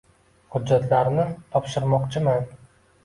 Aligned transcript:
hujjatlarni 0.53 1.27
topshirmoqchiman 1.57 2.49